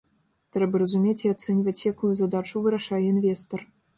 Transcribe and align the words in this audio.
Трэба 0.55 0.79
разумець 0.83 1.19
і 1.25 1.33
ацэньваць, 1.33 1.85
якую 1.93 2.11
задачу 2.21 2.65
вырашае 2.65 3.03
інвестар. 3.13 3.59